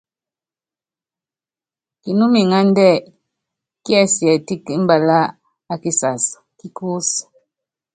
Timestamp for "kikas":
5.81-6.23